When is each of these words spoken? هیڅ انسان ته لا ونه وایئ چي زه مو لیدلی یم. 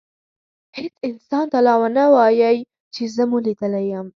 هیڅ 0.77 0.93
انسان 1.07 1.45
ته 1.51 1.59
لا 1.67 1.73
ونه 1.81 2.03
وایئ 2.15 2.55
چي 2.93 3.03
زه 3.15 3.23
مو 3.29 3.37
لیدلی 3.45 3.83
یم. 3.91 4.07